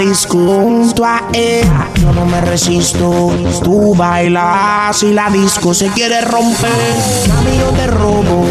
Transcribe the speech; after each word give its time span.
disco 0.00 0.38
junto 0.38 1.04
a 1.04 1.22
él. 1.32 1.64
Yo 1.96 2.12
no 2.12 2.24
me 2.24 2.40
resisto, 2.40 3.32
tú 3.62 3.94
bailas 3.94 5.02
y 5.02 5.12
la 5.12 5.28
disco 5.30 5.74
se 5.74 5.88
quiere 5.88 6.20
romper. 6.22 6.70
Mami, 7.28 7.58
yo 7.58 7.70
te 7.70 7.86
robo, 7.86 8.46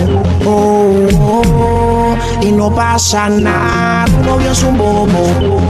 oh, 0.46 1.08
oh, 1.20 1.42
oh, 1.60 2.18
y 2.42 2.52
no 2.52 2.74
pasa 2.74 3.30
nada. 3.30 4.06
Tu 4.06 4.24
novio 4.24 4.52
es 4.52 4.64
un 4.64 4.78
bobo, 4.78 5.08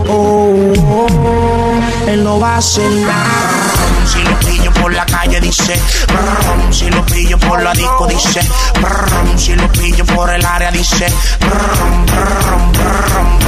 oh, 0.09 0.73
oh, 0.89 2.07
él 2.07 2.23
no 2.23 2.39
va 2.39 2.55
a 2.55 2.57
hacer 2.57 2.91
nada. 2.91 3.69
Si 4.05 4.21
lo 4.23 4.39
pillo 4.39 4.73
por 4.73 4.93
la 4.93 5.05
calle 5.05 5.39
dice, 5.39 5.79
si 6.71 6.89
lo 6.89 7.05
pillo 7.05 7.37
por 7.37 7.61
la 7.61 7.73
disco 7.73 8.07
dice, 8.07 8.41
si 9.37 9.55
lo 9.55 9.71
pillo 9.71 10.05
por 10.05 10.29
el 10.29 10.43
área 10.45 10.71
dice, 10.71 11.07
brum, 11.39 12.05
brum, 12.05 12.71
brum, 12.73 13.38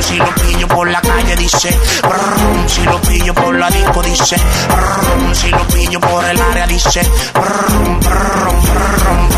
si 0.00 0.16
lo 0.16 0.34
pillo 0.34 0.68
por 0.68 0.88
la 0.88 1.00
calle 1.00 1.36
dice, 1.36 1.76
brum, 2.02 2.66
si 2.68 2.82
lo 2.84 3.00
pillo 3.02 3.34
por 3.34 3.54
la 3.54 3.68
disco 3.68 4.02
dice, 4.02 4.36
brum, 4.68 5.34
si 5.34 5.50
lo 5.50 5.66
pillo 5.68 6.00
por 6.00 6.24
el 6.24 6.40
área 6.40 6.66
dice, 6.66 7.02
brum, 7.34 8.00
brum, 8.00 8.60
brum. 8.62 9.28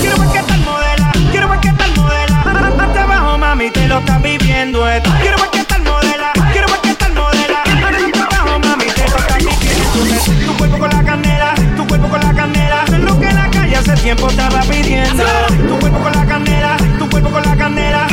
Quiero 0.00 0.18
ver 0.18 0.28
qué 0.32 0.42
tal 0.42 0.60
modela, 0.60 1.12
quiero 1.30 1.48
ver 1.48 1.60
qué 1.60 1.72
tal 1.72 1.94
modela. 1.94 2.40
Hasta 2.80 3.02
abajo, 3.02 3.38
mami, 3.38 3.70
te 3.70 3.86
lo 3.86 3.98
estás 3.98 4.22
viviendo 4.22 4.88
esto. 4.88 5.10
Quiero 5.20 5.38
ver 5.38 5.50
qué 5.50 5.64
tal 5.64 5.82
modela, 5.82 6.32
quiero 6.52 6.68
ver 6.68 6.80
qué 6.80 6.94
tal 6.94 7.12
modela. 7.14 7.62
Hasta 7.62 8.36
abajo, 8.36 8.58
mami, 8.58 8.86
te 8.86 9.08
lo 9.08 9.16
estás 9.16 9.38
viviendo. 9.38 10.46
Tu 10.46 10.56
cuerpo 10.56 10.78
con 10.78 10.90
la 10.90 11.04
candela, 11.04 11.54
tu 11.76 11.86
cuerpo 11.86 12.08
con 12.08 12.20
la 12.20 12.34
candela. 12.34 12.84
Lo 12.98 13.20
que 13.20 13.32
la 13.32 13.50
calle 13.50 13.76
hace 13.76 13.94
tiempo 13.96 14.28
estaba 14.28 14.60
pidiendo. 14.62 15.24
Tu 15.68 15.78
cuerpo 15.78 15.98
con 16.00 16.12
la 16.12 16.26
candela, 16.26 16.76
tu 16.98 17.08
cuerpo 17.10 17.30
con 17.30 17.42
la 17.42 17.48
candela. 17.48 17.63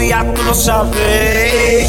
Ya 0.00 0.24
tú 0.34 0.42
lo 0.42 0.54
sabes. 0.54 0.96
Hey. 0.96 1.86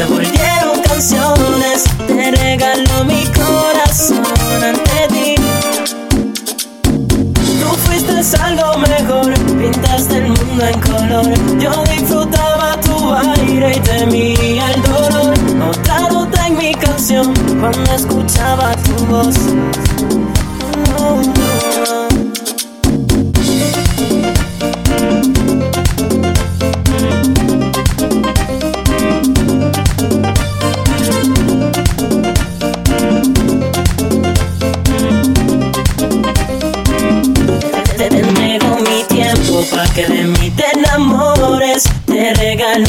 se 0.00 0.06
volviera. 0.06 0.49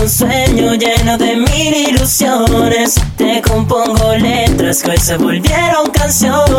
un 0.02 0.10
sueño 0.10 0.74
lleno 0.74 1.18
de 1.18 1.36
mil 1.36 1.76
ilusiones. 1.90 2.96
Te 3.18 3.42
compongo 3.42 4.16
letras 4.16 4.82
que 4.82 4.92
hoy 4.92 4.98
se 4.98 5.18
volvieron 5.18 5.92
canciones. 5.92 6.51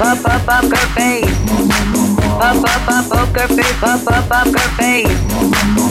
up 0.00 0.24
up 0.24 0.48
up 0.48 0.64
her 0.64 0.86
face. 0.94 1.24
Up 2.40 2.64
up 2.64 2.88
up 2.88 3.04
poker 3.10 3.48
face. 3.48 3.82
Up 3.82 4.06
up 4.06 4.30
up 4.30 4.46
her 4.46 4.68
face. 4.76 5.89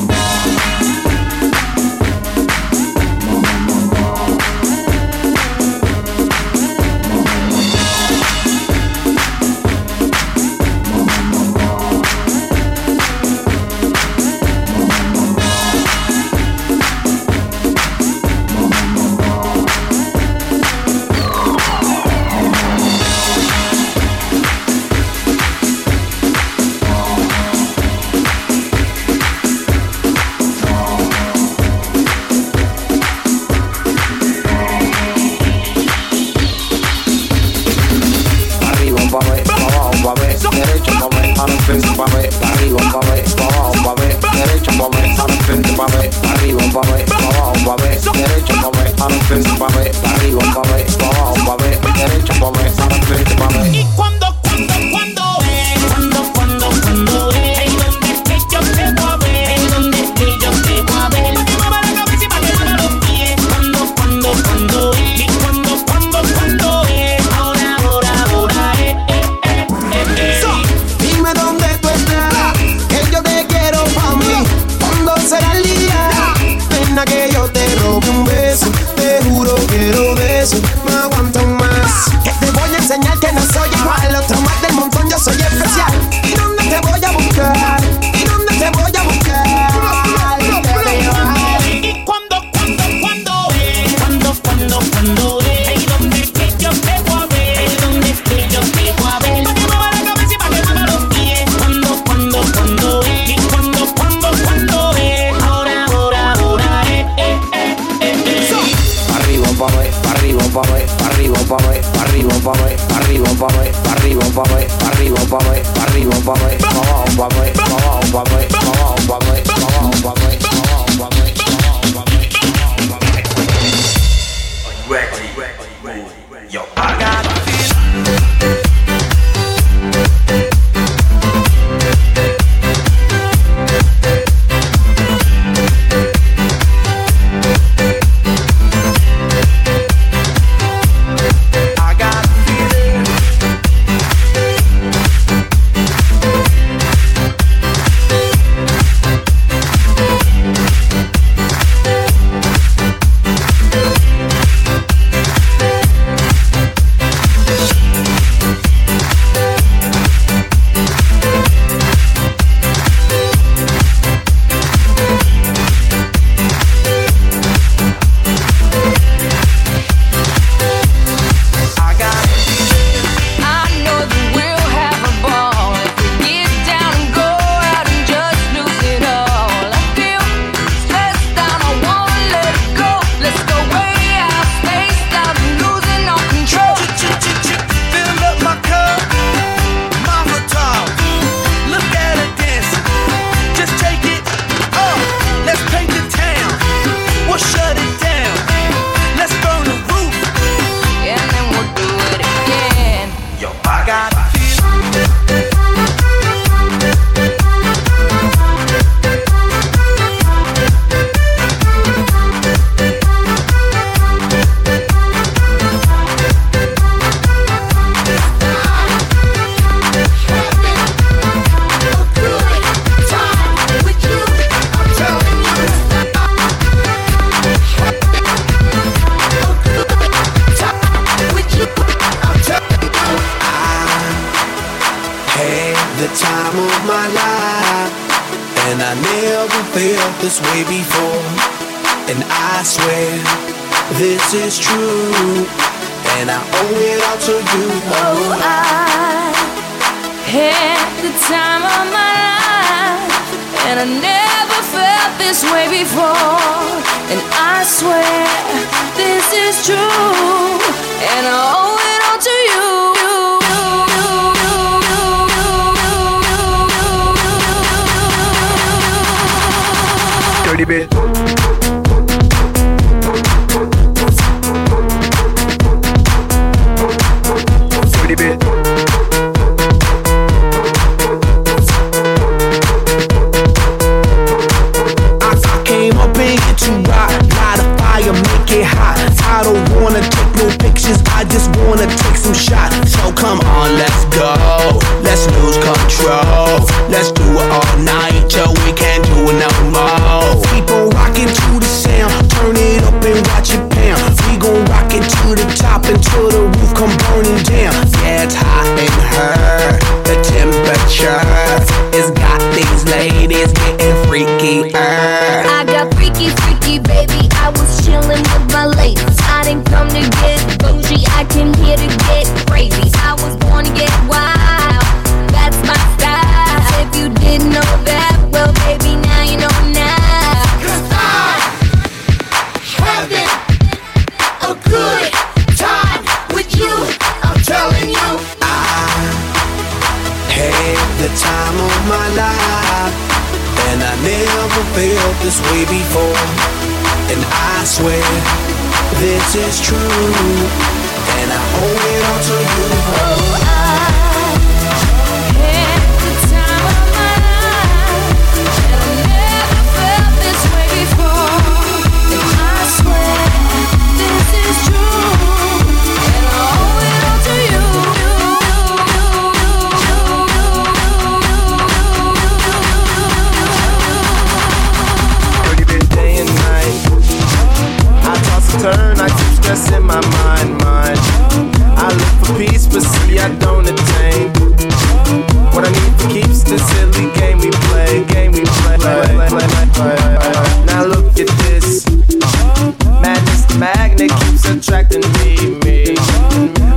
Magnet 393.60 394.12
keeps 394.22 394.46
attracting 394.46 395.02
me, 395.20 395.60
me. 395.64 395.96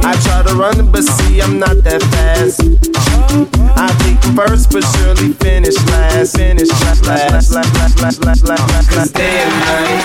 I 0.02 0.18
try 0.26 0.42
to 0.42 0.54
run, 0.54 0.90
but 0.90 1.04
see 1.04 1.40
I'm 1.40 1.58
not 1.58 1.82
that 1.84 2.02
fast. 2.10 2.60
I 3.78 3.88
think 4.02 4.18
first, 4.36 4.72
but 4.72 4.82
surely 4.96 5.32
finish 5.34 5.76
last. 5.86 6.36
Finish 6.36 6.70
last, 6.82 7.06
last, 7.06 7.52
last, 7.52 7.52
last, 7.52 8.00
last, 8.00 8.24
last, 8.24 8.48
last. 8.48 8.90
Cause 8.90 9.12
day 9.12 9.42
and 9.42 9.54
night, 9.62 10.02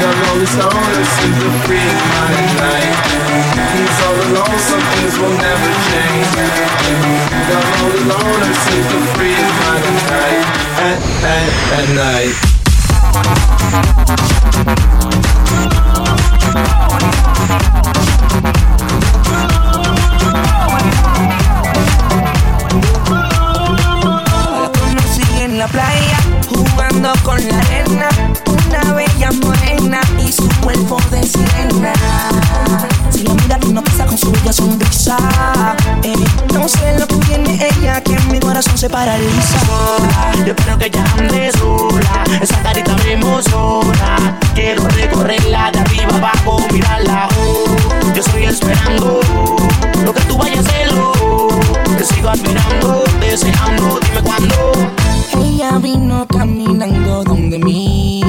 the 0.00 0.08
lonely 0.22 0.46
stoner 0.46 1.04
seems 1.16 1.36
to 1.40 1.50
free 1.66 1.78
his 1.78 2.02
mind 2.10 3.06
all 4.06 4.14
alone, 4.14 4.58
some 4.58 4.84
will 5.18 5.36
never 5.36 5.70
change. 5.88 6.30
The 7.48 7.56
lonely 7.72 8.02
loner 8.10 8.54
seems 8.62 8.86
to 8.92 8.98
free 9.14 9.34
night. 10.10 10.44
At, 10.78 10.98
at, 11.24 11.48
at 11.78 11.94
night. 11.94 12.55
La 25.56 25.66
playa, 25.68 26.18
jugando 26.50 27.12
con 27.24 27.38
la 27.48 27.58
arena. 27.58 28.08
Una 28.68 28.92
bella 28.94 29.30
morena 29.42 30.00
y 30.18 30.32
su 30.32 30.48
cuerpo 30.60 30.98
de 31.10 31.22
sirena. 31.22 31.92
Si 33.10 33.22
la 33.22 33.34
mira 33.34 33.58
no 33.72 33.82
pasa 33.82 34.06
con 34.06 34.18
su 34.18 34.30
bella 34.32 34.52
sonrisa. 34.52 35.16
Eh, 36.02 36.14
no 36.52 36.68
sé 36.68 36.98
lo 36.98 37.06
que 37.06 37.16
tiene 37.26 37.68
ella, 37.68 38.00
que 38.00 38.14
en 38.14 38.32
mi 38.32 38.40
corazón 38.40 38.76
se 38.76 38.88
paraliza. 38.88 39.58
Yo 40.46 40.54
creo 40.56 40.78
que 40.78 40.90
ya 40.90 41.04
ande 41.18 41.50
sola, 41.52 42.24
esa 42.40 42.60
carita 42.62 42.94
me 43.04 43.12
emociona. 43.12 44.38
Quiero 44.54 44.86
recorrerla 44.88 45.70
de 45.72 45.78
arriba 45.80 46.16
abajo, 46.16 46.58
mirarla. 46.72 47.28
oh. 47.38 48.14
Yo 48.14 48.20
estoy 48.20 48.44
esperando 48.46 49.20
lo 50.04 50.12
que 50.14 50.20
tú 50.22 50.36
vayas 50.36 50.58
a 50.58 50.68
hacerlo. 50.68 51.12
Te 51.98 52.04
sigo 52.04 52.28
admirando, 52.30 53.04
deseando, 53.20 54.00
dime 54.00 54.22
cuándo. 54.22 54.72
Ella 55.42 55.78
vino 55.78 56.26
caminando 56.26 57.24
donde 57.24 57.58
mí. 57.58 58.22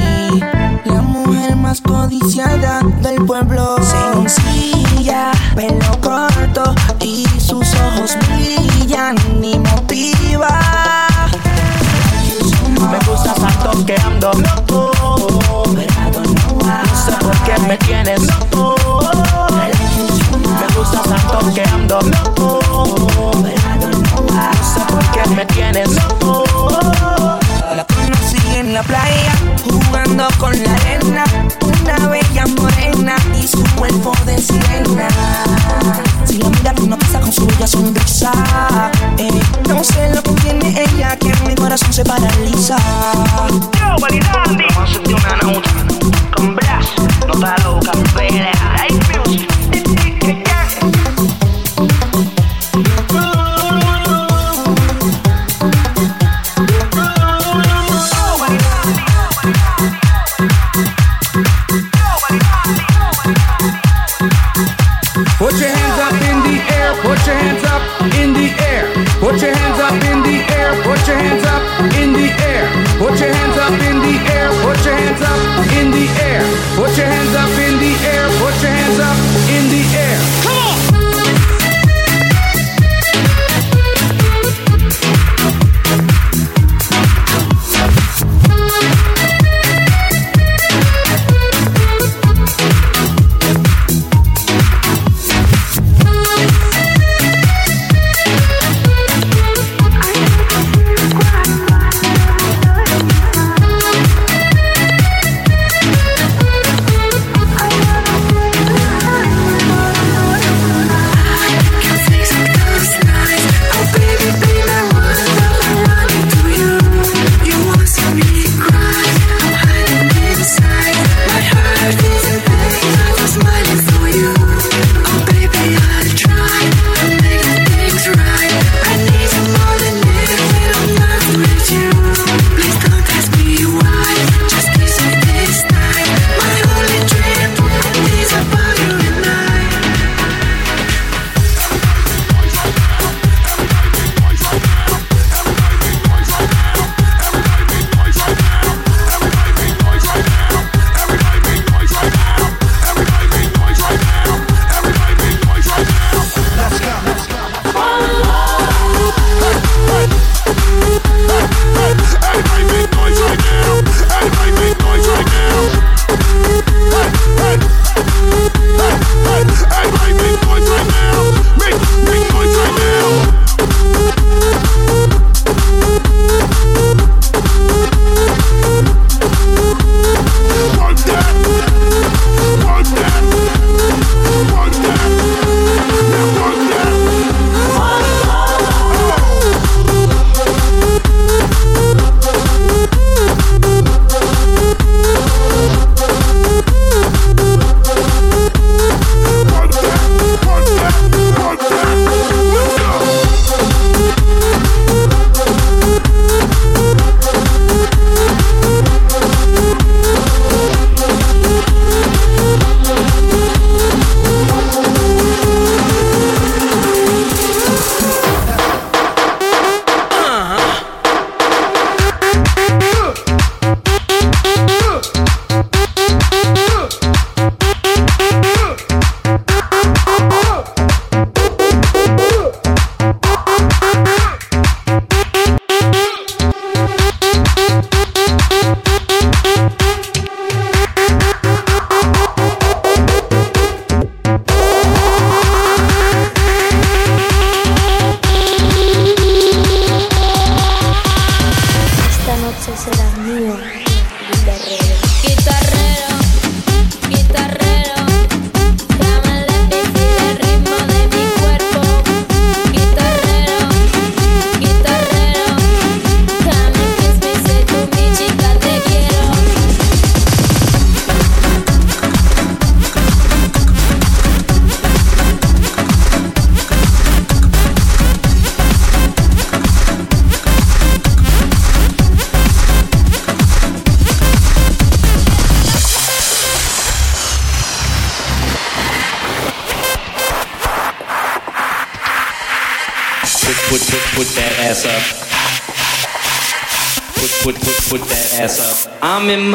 La 0.86 1.02
mujer 1.02 1.56
más 1.56 1.82
codiciada 1.82 2.82
del 3.02 3.26
pueblo. 3.26 3.78
Sencilla, 3.82 5.32
pelo 5.56 6.00
corto 6.02 6.74
y 7.02 7.26
sus 7.40 7.74
ojos 7.76 8.18
brillan 8.28 9.16
y 9.44 9.60
motiva. 9.60 10.60
Me 12.92 13.00
gusta 13.10 13.34
tanto 13.34 13.86
que 13.86 13.96
ando 14.02 14.32
loco. 14.34 14.92
No 16.66 16.96
sé 16.96 17.12
por 17.20 17.38
qué 17.44 17.60
me 17.68 17.78
tienes 17.78 18.22
loco. 18.28 18.76
Me 20.60 20.78
gusta 20.78 21.02
tanto 21.02 21.54
que 21.54 21.64
ando 21.64 22.00
loco. 22.02 22.60
No 24.34 24.64
sé 24.64 24.80
por 24.88 25.04
qué 25.12 25.30
me 25.36 25.46
tienes 25.46 25.90
loco. 25.96 26.37
La 28.78 28.84
playa, 28.84 29.34
jugando 29.64 30.28
con 30.38 30.52
la 30.52 30.72
arena. 30.72 31.24
Una 31.66 32.10
bella 32.10 32.46
morena 32.46 33.16
y 33.36 33.48
su 33.48 33.64
cuerpo 33.76 34.14
de 34.28 34.38
sirena. 34.38 35.08
Si 36.26 36.38
la 36.38 36.50
mira 36.50 36.74
no 36.88 36.96
pasa 37.00 37.20
con 37.20 37.32
su 37.32 37.48
bella 37.48 37.66
sonrisa. 37.66 38.32
Eh, 39.18 39.32
no 39.68 39.84
sé 39.84 40.14
lo 40.14 40.22
que 40.22 40.32
tiene 40.42 40.80
ella, 40.80 41.18
que 41.18 41.34
mi 41.48 41.56
corazón 41.56 41.92
se 41.92 42.04
paraliza. 42.06 42.78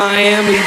Miami, 0.02 0.61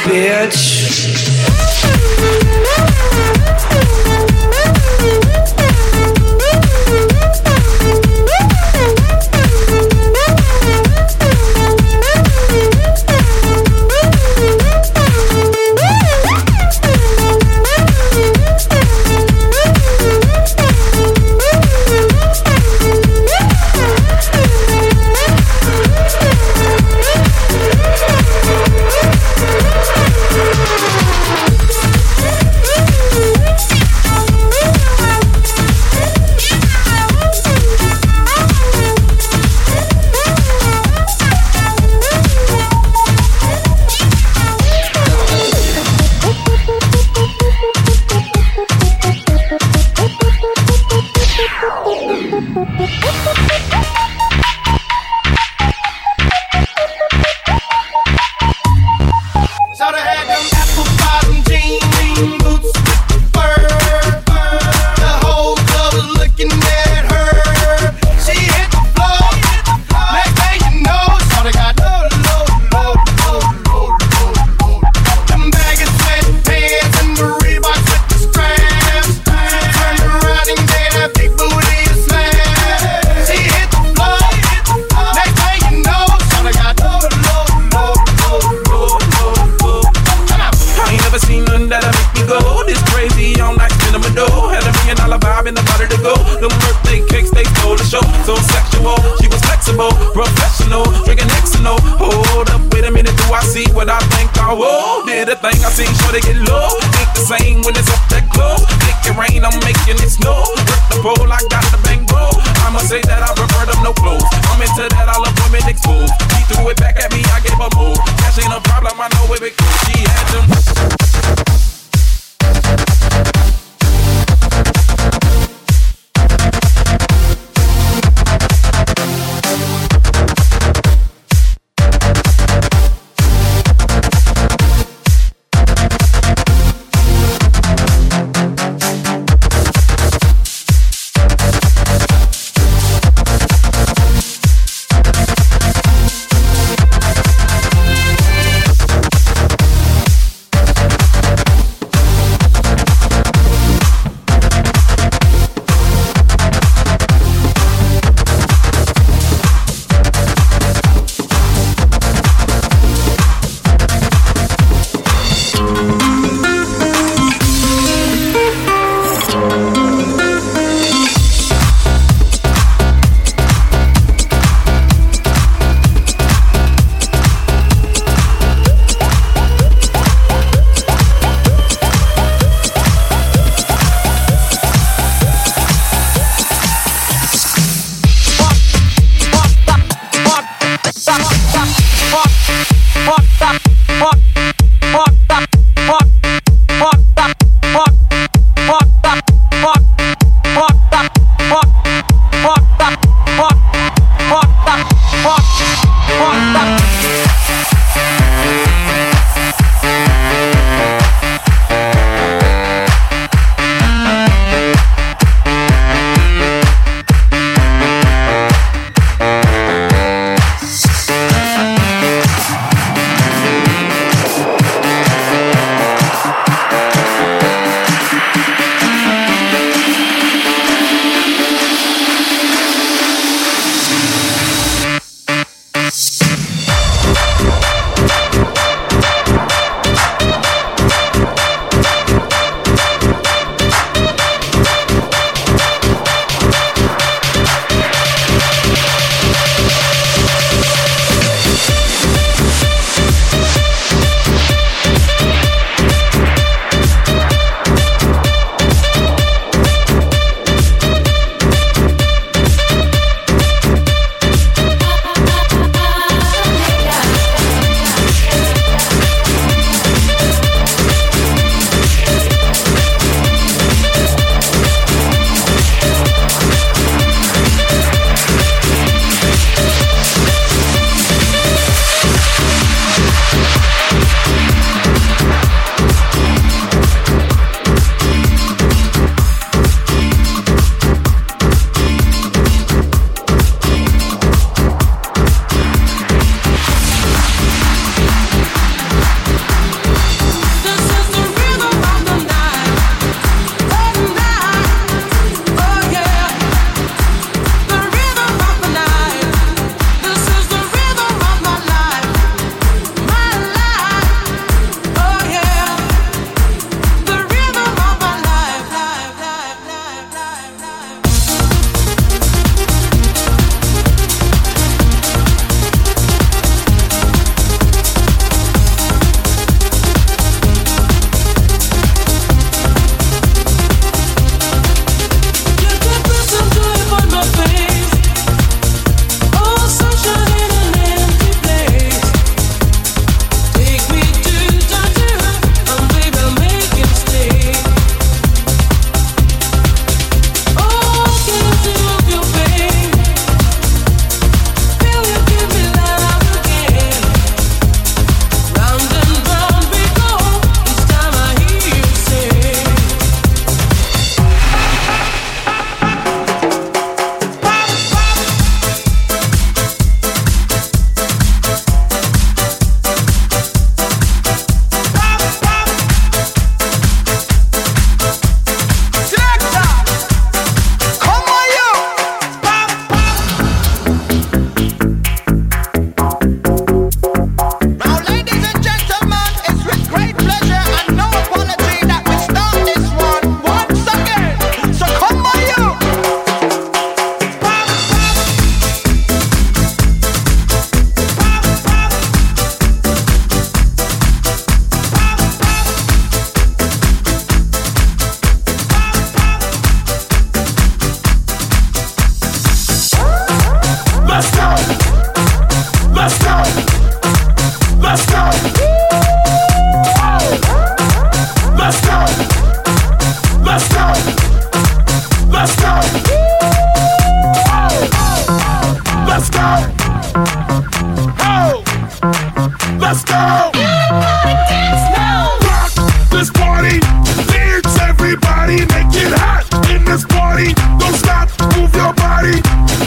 Let's 432.86 433.02
go. 433.02 433.50
Dance 433.50 434.86
now. 434.94 435.34
Rock 435.42 435.74
this 436.08 436.30
party. 436.30 436.78
Dance 437.26 437.74
everybody. 437.80 438.62
Make 438.62 438.94
it 438.94 439.10
hot 439.10 439.42
in 439.74 439.84
this 439.84 440.04
party. 440.04 440.54
Don't 440.78 440.94
stop. 440.94 441.28
Move 441.56 441.74
your 441.74 441.92
body. 441.94 442.38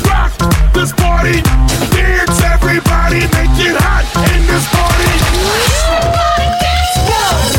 Rock 0.07 0.31
this 0.71 0.93
party. 0.93 1.41
Dance 1.91 2.41
everybody. 2.47 3.27
Make 3.35 3.59
it 3.59 3.75
hot 3.75 4.07
in 4.31 4.47
this 4.47 4.63
party. 4.71 5.11
Dance 6.63 6.95
now. 7.09 7.49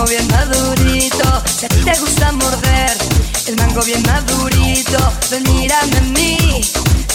mango 0.00 0.10
bien 0.10 0.28
madurito. 0.28 1.42
Si 1.44 1.66
a 1.66 1.68
ti 1.68 1.82
te 1.84 1.98
gusta 1.98 2.32
morder, 2.32 2.96
el 3.46 3.56
mango 3.56 3.82
bien 3.82 4.02
madurito. 4.02 4.98
Ven, 5.30 5.42
mírame 5.42 5.96
a 5.98 6.00
mí, 6.00 6.60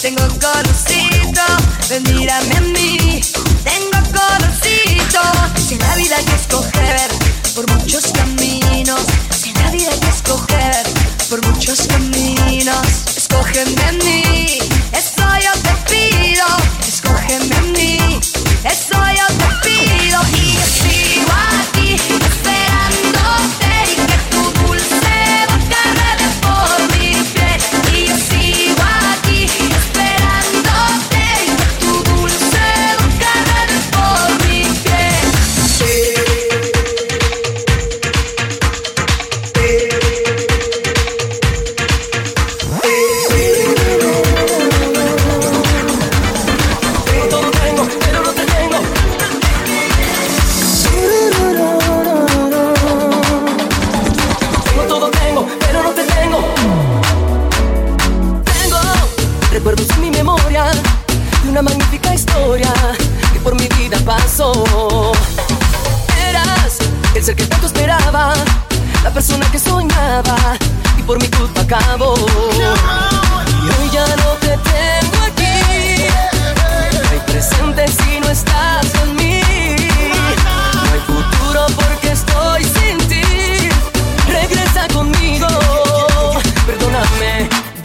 tengo 0.02 0.28
colorcito. 0.40 1.41
Ven, 1.90 2.03
mírame 2.03 2.56
a 2.56 2.62
mí, 2.62 3.22
tengo 3.64 3.99
colorcito. 4.14 5.22
Si 5.68 5.74
en 5.74 5.80
la 5.80 5.95
vida 5.95 6.16
hay 6.18 6.26
que 6.26 6.36
escoger 6.36 7.10
por 7.56 7.70
muchos 7.72 8.03
caminos, 8.12 9.02
si 9.36 9.49
en 9.49 9.64
la 9.64 9.72
vida 9.72 9.90
hay 9.91 9.99
que 9.99 10.10
escoger 10.10 10.84
por 11.30 11.44
muchos 11.48 11.88
caminos, 11.88 12.86
escógeme 13.16 13.84
a 13.84 13.91
mí. 13.94 14.60
Eso 14.91 15.26
yo 15.44 15.52
te 15.64 15.74
pido, 15.90 16.45
escógeme 16.88 17.56
a 17.56 17.62
mí. 17.62 18.20
Eso 18.64 18.99
yo 19.18 19.28
te 19.40 19.68
pido 19.68 20.22
y 20.34 20.57
así. 20.57 21.26
What? 21.26 21.75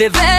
De 0.00 0.08
veras 0.08 0.29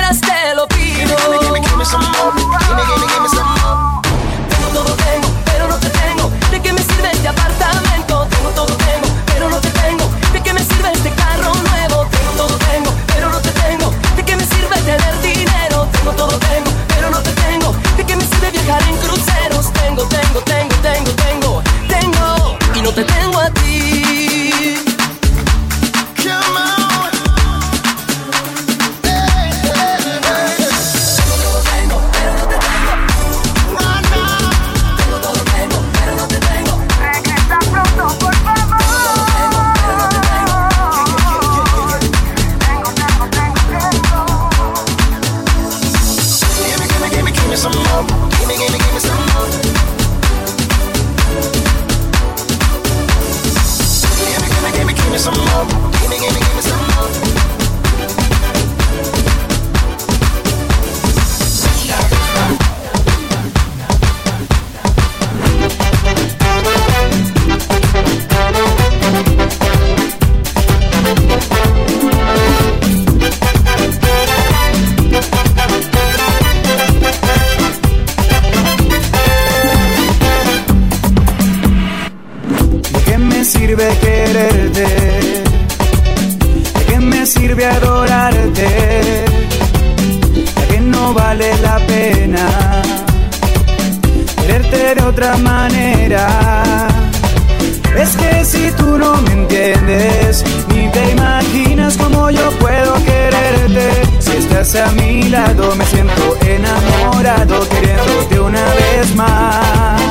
enamorado, 106.45 107.67
queriéndote 107.69 108.39
una 108.39 108.65
vez 108.73 109.15
más. 109.15 110.01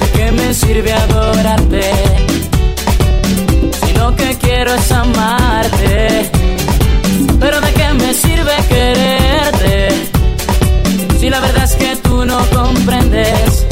¿De 0.00 0.06
qué 0.12 0.32
me 0.32 0.54
sirve 0.54 0.92
adorarte? 0.92 1.92
Si 3.82 3.92
lo 3.94 4.14
que 4.16 4.36
quiero 4.36 4.74
es 4.74 4.92
amarte. 4.92 6.30
Pero 7.38 7.60
¿de 7.60 7.72
qué 7.72 7.92
me 7.94 8.14
sirve 8.14 8.56
quererte? 8.68 9.88
Si 11.18 11.30
la 11.30 11.40
verdad 11.40 11.64
es 11.64 11.74
que 11.76 11.96
tú 11.96 12.24
no 12.24 12.38
comprendes 12.50 13.66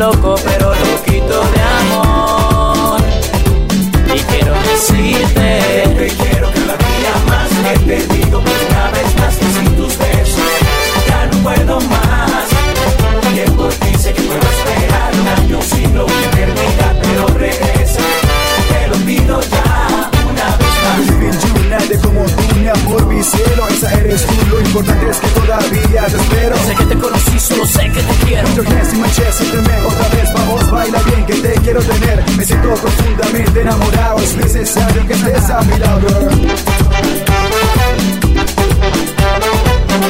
loco, 0.00 0.34
pero 0.46 0.74
loquito 0.74 1.42
de 1.52 1.60
amor. 1.78 3.00
Y 4.14 4.18
quiero 4.18 4.54
decirte 4.62 5.84
Te 5.94 6.08
quiero 6.08 6.50
cada 6.50 6.76
día 6.88 7.14
más 7.28 7.48
que 7.50 7.78
te 7.86 8.14
digo 8.14 8.42
que 8.42 8.54
una 8.70 8.90
vez 8.92 9.14
más 9.20 9.36
que 9.36 9.44
sin 9.44 9.76
tus 9.76 9.98
besos 9.98 10.52
ya 11.06 11.26
no 11.26 11.36
puedo 11.42 11.80
más. 11.82 12.48
Que 13.34 13.44
por 13.52 13.72
ti 13.74 13.94
sé 13.98 14.14
que 14.14 14.22
puedo 14.22 14.40
esperar 14.40 15.12
un 15.20 15.28
año 15.28 15.60
sin 15.62 15.94
lo 15.94 16.06
que 16.06 16.24
eternidad 16.24 16.96
pero 17.02 17.26
regresa. 17.38 18.02
Te 18.70 18.88
lo 18.88 18.96
pido 19.04 19.40
ya 19.42 20.10
una 20.30 20.56
vez 20.56 20.74
más. 20.82 20.98
Living 21.70 22.00
como 22.00 22.24
tú, 22.24 22.49
mi 22.60 22.68
amor, 22.68 23.06
mi 23.06 23.22
cielo 23.22 23.68
Esa 23.68 23.92
eres 23.94 24.26
tú, 24.26 24.34
lo 24.50 24.60
importante 24.60 25.10
es 25.10 25.18
que 25.18 25.28
todavía 25.28 26.06
te 26.06 26.16
espero. 26.16 26.56
Sé 26.66 26.74
que 26.74 26.84
te 26.84 26.98
conocí, 26.98 27.38
solo 27.38 27.66
sé 27.66 27.90
que 27.90 28.02
te 28.02 28.26
quiero. 28.26 28.48
Put 28.48 28.56
your 28.56 28.66
hands 28.66 28.92
in 28.92 29.00
my 29.00 29.08
chest, 29.10 29.38
siénteme 29.40 29.80
otra 29.86 30.08
vez, 30.08 30.32
vamos, 30.34 30.70
baila 30.70 31.02
bien 31.02 31.26
que 31.26 31.34
te 31.34 31.52
quiero 31.60 31.80
tener. 31.80 32.24
Me 32.36 32.44
siento 32.44 32.74
profundamente 32.74 33.60
enamorado, 33.60 34.18
es 34.18 34.36
necesario 34.36 35.06
que 35.06 35.14
estés 35.14 35.50
a 35.50 35.62
mi 35.62 35.78
lado. 35.78 36.00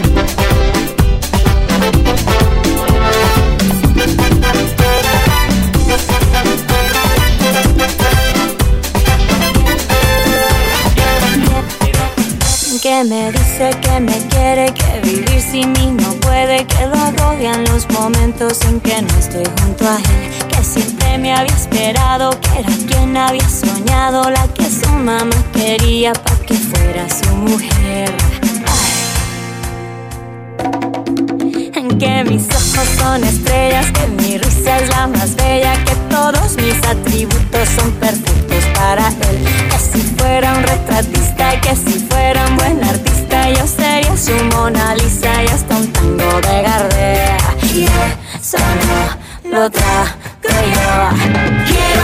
girl. 0.01 0.70
que 13.01 13.05
me 13.05 13.33
dice 13.33 13.71
que 13.81 14.01
me 14.01 14.19
quiere, 14.29 14.75
que 14.75 15.01
vivir 15.03 15.41
sin 15.41 15.73
mí 15.73 15.91
no 15.93 16.13
puede, 16.15 16.67
que 16.67 16.87
lo 16.87 16.97
agobian 16.97 17.65
los 17.65 17.89
momentos 17.91 18.61
en 18.65 18.79
que 18.81 19.01
no 19.01 19.19
estoy 19.19 19.45
junto 19.61 19.89
a 19.89 19.97
él, 19.97 20.49
que 20.49 20.63
siempre 20.63 21.17
me 21.19 21.33
había 21.33 21.55
esperado, 21.55 22.39
que 22.41 22.59
era 22.59 22.69
quien 22.89 23.17
había 23.17 23.49
soñado, 23.49 24.29
la 24.31 24.47
que 24.49 24.65
su 24.65 24.91
mamá 24.91 25.37
quería 25.53 26.13
para 26.13 26.41
que 26.41 26.55
fuera 26.55 27.07
su 27.09 27.35
mujer. 27.37 28.13
Ay. 31.47 31.71
En 31.75 31.99
que 31.99 32.25
mis 32.25 32.49
ojos 32.49 32.89
son 32.99 33.25
estrellas, 33.25 33.87
que 33.93 34.07
mi 34.09 34.37
risa 34.37 34.79
es 34.79 34.89
la 34.91 35.07
más 35.07 35.35
bella, 35.37 35.73
que 35.85 35.95
todos 36.11 36.57
mis 36.57 36.77
atributos 36.87 37.69
son 37.77 37.91
perfectos 37.93 38.40
que 38.81 39.79
si 39.79 40.01
fuera 40.17 40.55
un 40.55 40.63
retratista, 40.63 41.61
que 41.61 41.77
si 41.77 41.99
fuera 42.09 42.47
un 42.47 42.57
buen 42.57 42.83
artista, 42.83 43.51
yo 43.51 43.67
sería 43.67 44.17
su 44.17 44.33
Mona 44.57 44.95
Lisa 44.95 45.43
y 45.45 45.47
hasta 45.49 45.77
un 45.77 45.93
tango 45.93 46.41
de 46.41 46.63
Gardea. 46.63 47.37
Y 47.63 47.85
eso 47.85 48.59
no 49.45 49.51
lo 49.51 49.71
trago 49.71 50.09
yo. 50.45 52.00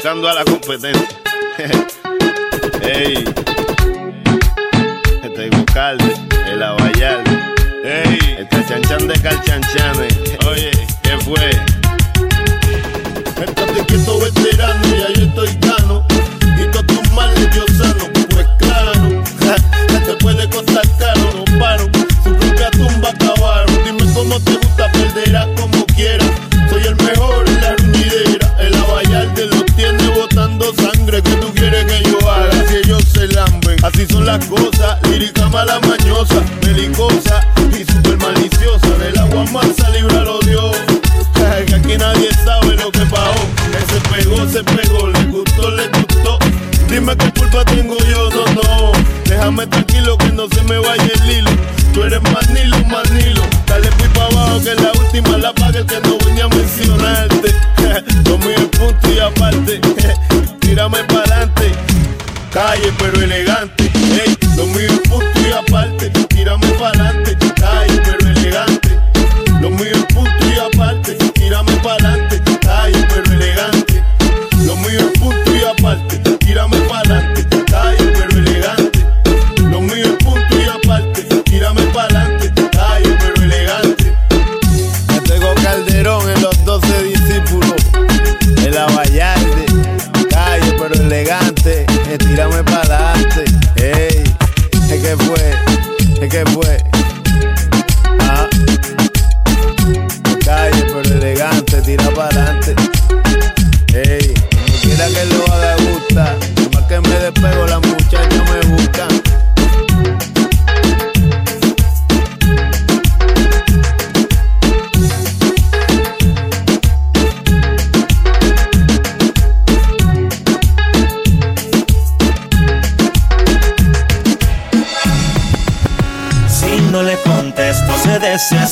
Educando 0.00 0.30
a 0.30 0.32
la 0.32 0.44
competencia. 0.46 1.08
Ey. 2.80 3.22
Este 5.22 5.44
es 5.44 5.50
Bocalde, 5.50 6.16
el 6.46 6.62
Abayalde. 6.62 7.38
Ey. 7.84 8.36
Este 8.38 8.64
chanchan 8.66 9.06
de 9.06 9.20
calchanchane. 9.20 10.08
Oye, 10.48 10.70
¿qué 11.02 11.18
fue? 11.18 11.50
Estate 13.44 13.84
quieto 13.88 14.20
veterano 14.20 14.88
y 14.88 15.02
ahí 15.02 15.28
estoy 15.28 15.58
gano. 15.60 16.06
Y 16.58 16.70
con 16.74 16.86
tus 16.86 17.12
males 17.12 17.50
yo 17.54 17.66
sano. 17.76 18.19
la 34.30 34.38
cosa, 34.46 34.96
lírica 35.08 35.48
mala 35.48 35.80
mañosa, 35.80 36.40
belicosa 36.62 37.40
y 37.72 37.84
super 37.84 38.16
maliciosa. 38.18 38.90
Del 38.98 39.18
agua 39.18 39.44
mansa, 39.50 39.88
líbralo 39.90 40.38
Dios. 40.40 40.76
que 41.66 41.74
aquí 41.74 41.96
nadie 41.98 42.30
sabe 42.44 42.76
lo 42.76 42.92
que 42.92 43.04
pagó. 43.06 43.42
Se 43.90 44.00
pegó, 44.08 44.48
se 44.48 44.62
pegó, 44.62 45.08
le 45.08 45.24
gustó, 45.24 45.70
le 45.72 45.88
gustó. 45.88 46.38
Dime 46.88 47.16
qué 47.16 47.32
culpa 47.32 47.64
tengo 47.64 47.96
yo, 47.98 48.30
no, 48.30 48.44
no. 48.62 48.92
Déjame 49.24 49.66
tranquilo 49.66 50.16
que 50.16 50.30
no 50.30 50.46
se 50.48 50.62
me 50.62 50.78
vaya 50.78 51.10
el 51.22 51.30
hilo. 51.30 51.50
Tú 51.92 52.04
eres 52.04 52.22
manilo, 52.22 52.76
manilo. 52.86 53.42
Dale 53.66 53.90
fui 53.98 54.08
para 54.10 54.26
abajo 54.26 54.60
que 54.62 54.74
la 54.76 54.92
última 54.92 55.38
la 55.38 55.52
paga 55.54 55.84
que 55.84 56.00
no 56.06 56.18
venía 56.24 56.44
a 56.44 56.48
mencionarte. 56.48 57.52
Tomé 58.22 58.54
el 58.54 58.68
punto 58.68 59.12
y 59.12 59.18
aparte. 59.18 59.80
Tírame 60.60 61.02
para 61.04 61.20
adelante. 61.20 61.72
Calle, 62.52 62.92
pero 62.98 63.22
el 63.22 63.30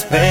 best. 0.05 0.27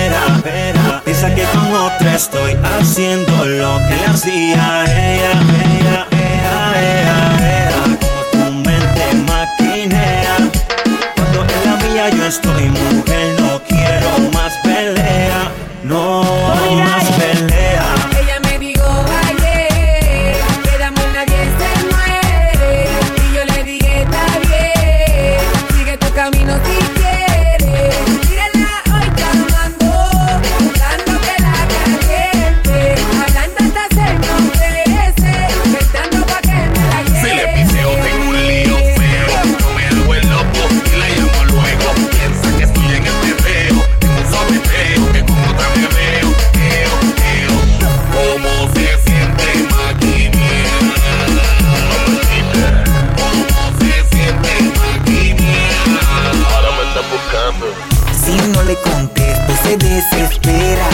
Si 57.27 58.37
no 58.53 58.63
le 58.63 58.75
contesto, 58.77 59.53
se 59.63 59.75
desespera. 59.75 60.87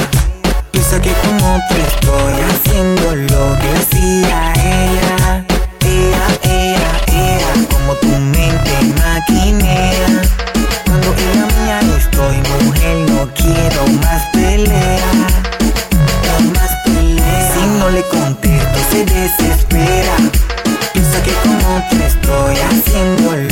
Piensa 0.72 1.00
que 1.00 1.12
con 1.12 1.36
otro 1.36 1.78
estoy 1.78 2.34
haciendo 2.50 3.16
lo 3.16 3.56
que 3.60 3.70
hacía 3.78 4.54
ella. 4.54 5.46
Ella, 5.86 6.26
ella, 6.42 6.92
ella, 7.08 7.54
como 7.70 7.94
tu 7.96 8.08
mente 8.08 8.72
maquinea. 8.98 10.24
Cuando 10.86 11.14
ella 11.14 11.46
mía 11.62 11.80
estoy, 12.00 12.38
mujer, 12.66 12.98
no 13.12 13.32
quiero 13.36 13.88
más 14.02 14.24
pelea. 14.34 15.12
Más 16.56 16.72
pelea. 16.84 17.52
Si 17.54 17.64
no 17.78 17.90
le 17.92 18.02
contesto, 18.08 18.80
se 18.90 19.06
desespera. 19.06 20.16
Piensa 20.94 21.22
que 21.22 21.34
con 21.44 21.58
otro 21.58 22.04
estoy 22.04 22.56
haciendo 22.58 23.36
lo 23.36 23.43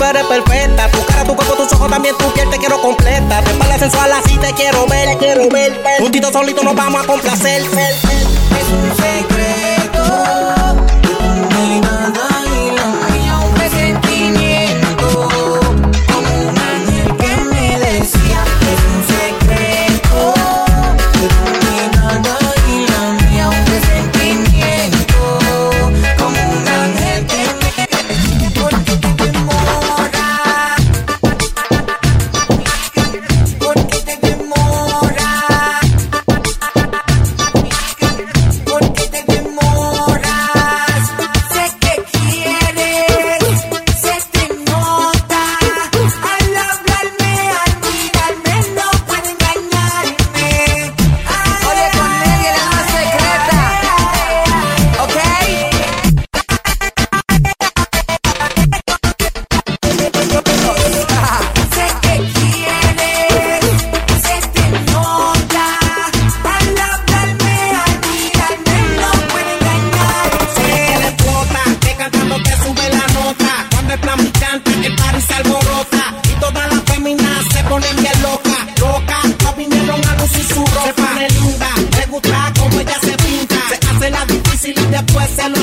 tú 0.00 0.04
eres 0.06 0.24
perfecta. 0.24 0.90
Tu 0.90 1.04
cara, 1.04 1.24
tu 1.24 1.36
cuerpo, 1.36 1.54
tus 1.56 1.72
ojos, 1.72 1.90
también 1.90 2.16
tu 2.16 2.32
piel 2.32 2.48
te 2.48 2.58
quiero 2.58 2.80
completa. 2.80 3.42
Te 3.42 3.52
parece 3.54 3.80
sensual 3.80 4.12
así 4.12 4.38
te 4.38 4.52
quiero 4.54 4.86
ver, 4.86 5.10
te 5.10 5.18
quiero 5.18 5.48
ver. 5.48 5.80
Juntito 5.98 6.32
solito 6.32 6.62
nos 6.62 6.74
vamos 6.74 7.04
a 7.04 7.06
complacer. 7.06 7.62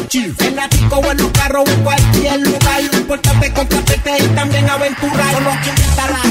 Gucci. 0.07 0.33
En 0.39 0.55
la 0.55 0.69
tico 0.69 0.97
o 0.97 1.11
en 1.11 1.17
los 1.17 1.31
carros 1.31 1.67
o 1.67 1.71
en 1.71 1.83
cualquier 1.83 2.39
lugar. 2.39 2.83
Lo 2.91 2.97
importante 2.99 3.47
es 3.47 3.53
contratarte 3.53 4.23
y 4.23 4.27
también 4.29 4.69
aventurar. 4.69 5.33
Solo 5.33 5.49
quien 5.63 5.75
está 5.75 6.09
la 6.09 6.26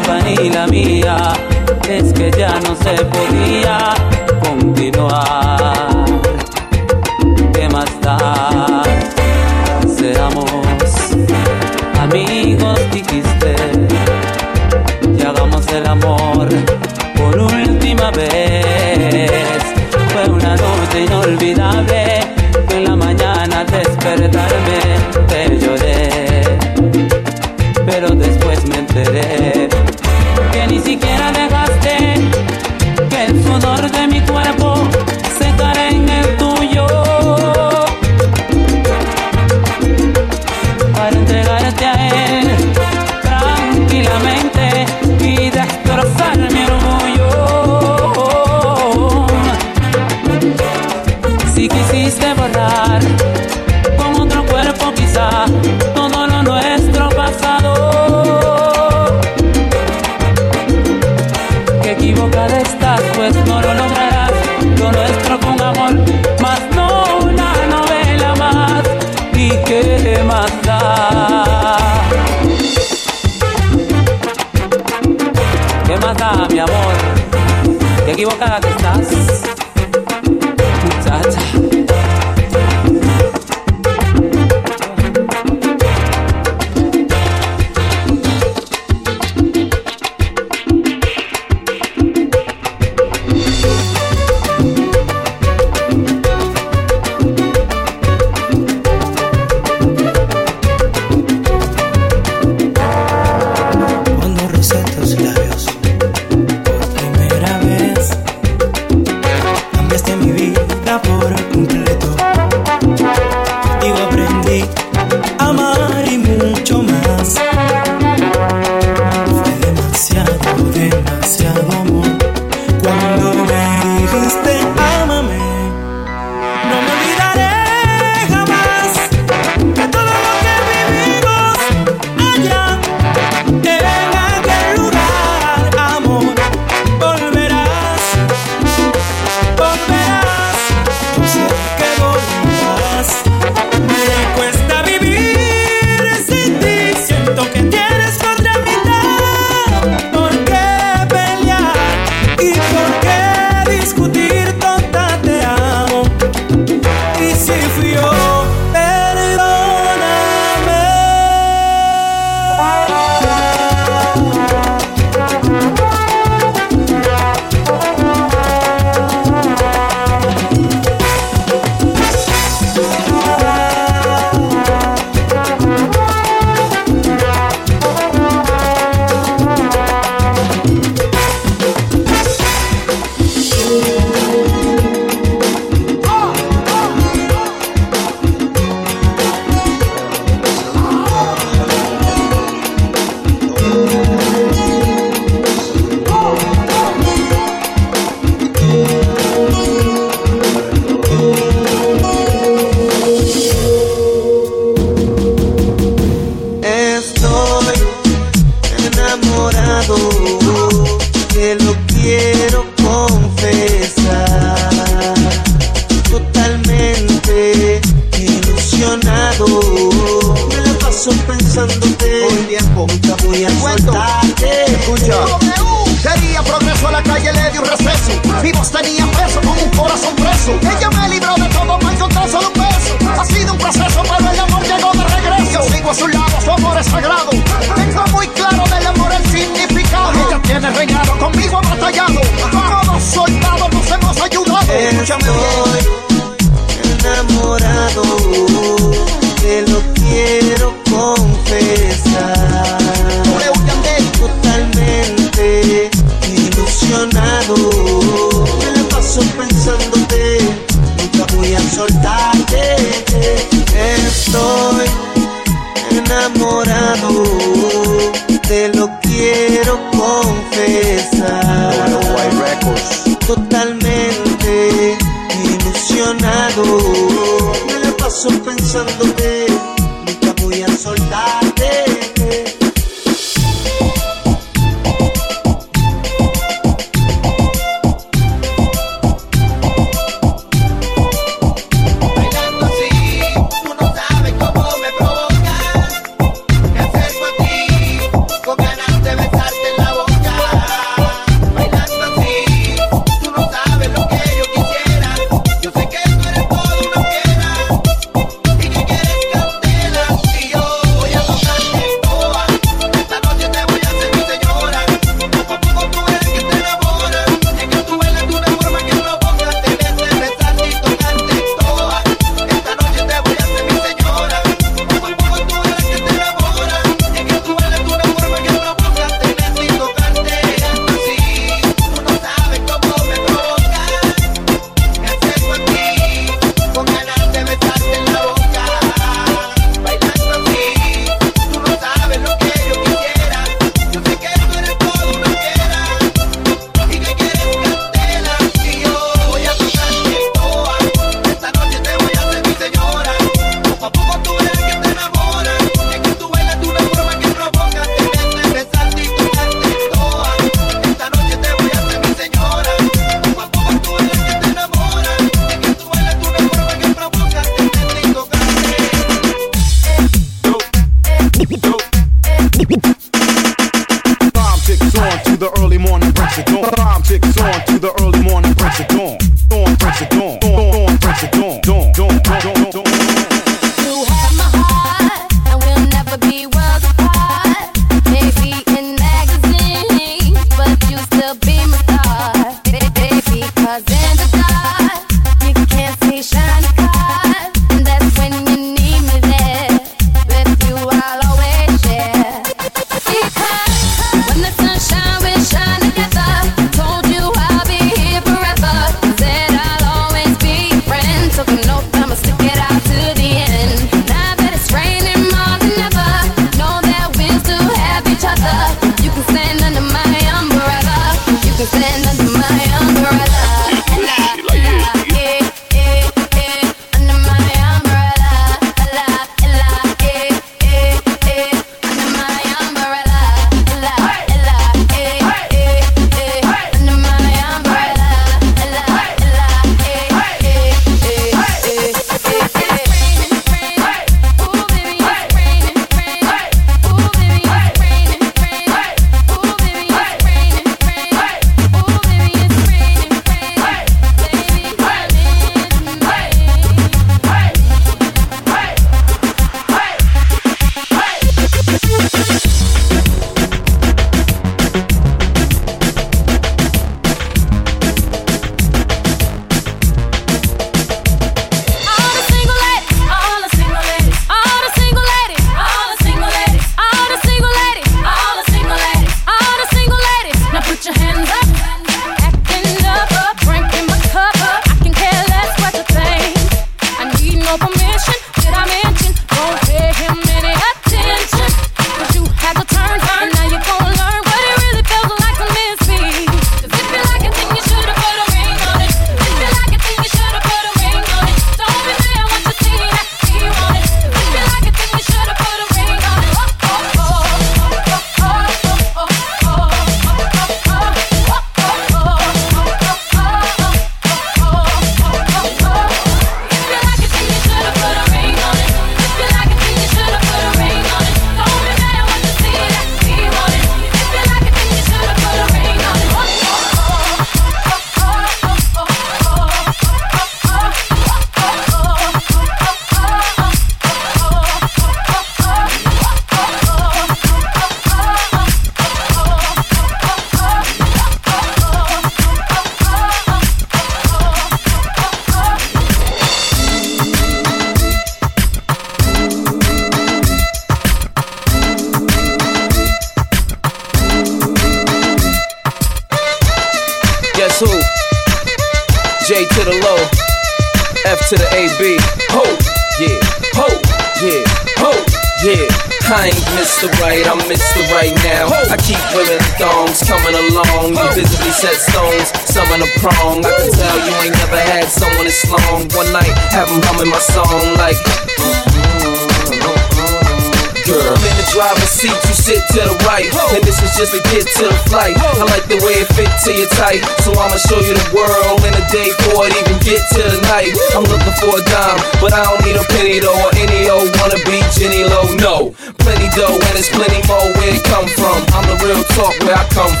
I'ma 587.51 587.59
show 587.67 587.83
you 587.83 587.91
the 587.91 588.07
world 588.15 588.63
in 588.63 588.71
a 588.71 588.83
day 588.87 589.11
before 589.11 589.43
it 589.43 589.51
even 589.51 589.75
get 589.83 589.99
to 590.15 590.23
the 590.23 590.39
night. 590.47 590.71
I'm 590.95 591.03
looking 591.03 591.35
for 591.35 591.51
a 591.51 591.63
dime, 591.67 591.99
but 592.23 592.31
I 592.31 592.47
don't 592.47 592.63
need 592.63 592.79
a 592.79 592.85
penny 592.95 593.19
though, 593.19 593.35
or 593.35 593.51
any 593.59 593.91
old 593.91 594.07
wanna 594.23 594.39
be 594.47 594.63
Jenny 594.71 595.03
Low. 595.03 595.27
No, 595.35 595.75
plenty 595.99 596.31
dough, 596.31 596.55
and 596.55 596.73
it's 596.79 596.87
plenty 596.87 597.19
more 597.27 597.43
where 597.59 597.75
it 597.75 597.83
come 597.83 598.07
from. 598.07 598.39
I'm 598.55 598.63
the 598.71 598.79
real 598.79 599.03
talk 599.19 599.35
where 599.43 599.59
I 599.59 599.67
come 599.67 599.91
from. 599.99 600.00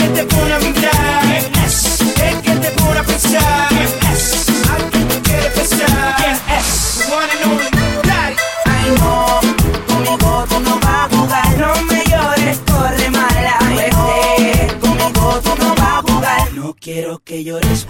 que 0.00 0.08
te 0.08 0.24
pone 0.24 0.52
a 0.54 0.58
¿quién 0.58 1.64
es? 1.64 1.98
Que 2.42 2.52
te 2.52 2.70
pone 2.70 2.98
a 2.98 3.04
pensar, 3.04 3.68
¿quién 3.68 3.88
es? 4.12 4.46
Que 5.22 5.36
pensar, 5.54 6.16
¿quién 6.16 6.36
es? 6.56 6.68
One 7.12 7.30
and 7.34 7.42
only, 7.50 7.68
Ay, 8.66 8.86
no, 11.58 11.70
me 11.90 12.00
llores, 12.10 12.58
corre 12.66 13.10
mala. 13.10 13.54
Ay, 13.60 13.90
conmigo 14.80 15.40
tú 15.44 15.52
no 15.58 15.74
vas 15.74 15.98
a 15.98 16.02
jugar, 16.02 16.52
no 16.54 16.74
quiero 16.80 17.18
que 17.22 17.44
llores. 17.44 17.86